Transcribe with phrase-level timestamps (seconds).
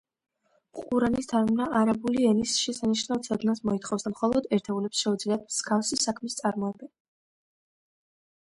[0.77, 6.93] ყურანის თარგმნა არაბული ენის შესანიშნავ ცოდნას მოითხოვს და მხოლოდ ერთეულებს შეუძლიათ მსგავსი საქმის წამოწყება.